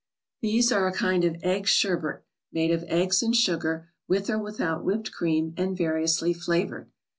[0.41, 4.83] These are a kind of egg sherbet, made of eggs and sugar, with or without
[4.83, 6.89] whipped cream, and variously flavored.